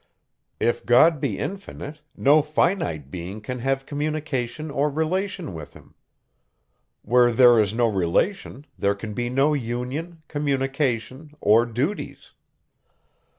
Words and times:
If 0.59 0.83
God 0.83 1.21
be 1.21 1.37
infinite, 1.37 2.01
no 2.17 2.41
finite 2.41 3.11
being 3.11 3.39
can 3.39 3.59
have 3.59 3.85
communication 3.85 4.71
or 4.71 4.89
relation 4.89 5.53
with 5.53 5.75
him. 5.75 5.93
Where 7.03 7.31
there 7.31 7.59
is 7.59 7.71
no 7.71 7.85
relation, 7.87 8.65
there 8.79 8.95
can 8.95 9.13
be 9.13 9.29
no 9.29 9.53
union, 9.53 10.23
communication, 10.27 11.33
or 11.39 11.67
duties. 11.67 12.31